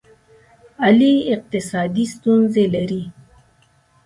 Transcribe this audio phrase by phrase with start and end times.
[0.85, 3.03] علي اقتصادي ستونزې لري.